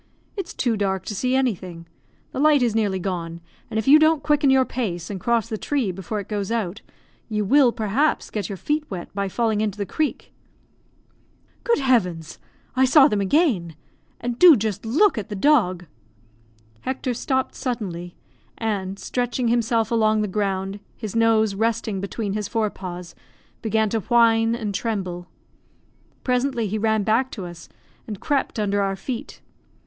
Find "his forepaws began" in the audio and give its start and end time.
22.33-23.89